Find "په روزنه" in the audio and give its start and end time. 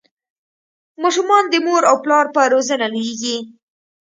2.35-2.85